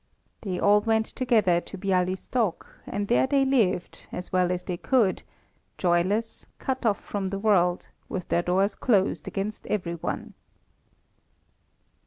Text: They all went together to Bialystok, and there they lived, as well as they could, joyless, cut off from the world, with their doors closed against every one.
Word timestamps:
They 0.41 0.59
all 0.59 0.81
went 0.81 1.05
together 1.05 1.61
to 1.61 1.77
Bialystok, 1.77 2.65
and 2.87 3.07
there 3.07 3.27
they 3.27 3.45
lived, 3.45 4.07
as 4.11 4.31
well 4.31 4.51
as 4.51 4.63
they 4.63 4.77
could, 4.77 5.21
joyless, 5.77 6.47
cut 6.57 6.87
off 6.87 6.99
from 6.99 7.29
the 7.29 7.37
world, 7.37 7.89
with 8.09 8.27
their 8.29 8.41
doors 8.41 8.73
closed 8.73 9.27
against 9.27 9.67
every 9.67 9.93
one. 9.93 10.33